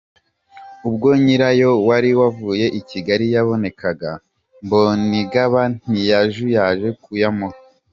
Ubwo 0.87 1.07
nyirayo 1.23 1.71
wari 1.87 2.09
wavuye 2.19 2.65
i 2.79 2.81
Kigali 2.89 3.25
yabonekaga, 3.35 4.11
Mbonigaba 4.63 5.61
ntiyajuyaje 5.89 6.89
kuyamuha. 7.03 7.57